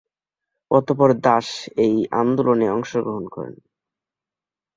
[0.71, 1.47] অতঃপর দাস
[1.77, 3.55] এই আন্দোলনে অংশগ্রহণ করেন।